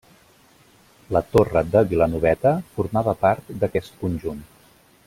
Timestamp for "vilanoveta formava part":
1.91-3.55